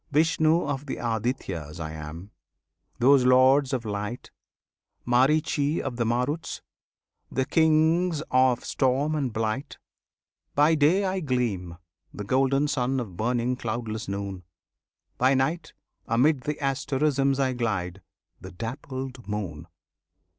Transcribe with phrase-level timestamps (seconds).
[0.11, 2.31] Vishnu of the Adityas I am,
[2.97, 4.31] those Lords of Light;
[5.05, 6.61] Maritchi of the Maruts,
[7.31, 9.77] the Kings of Storm and Blight;
[10.55, 11.77] By day I gleam,
[12.11, 14.41] the golden Sun of burning cloudless Noon;
[15.19, 15.73] By Night,
[16.07, 18.01] amid the asterisms I glide,
[18.39, 19.67] the dappled Moon!